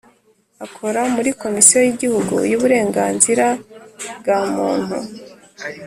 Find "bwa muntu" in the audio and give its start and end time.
4.19-4.97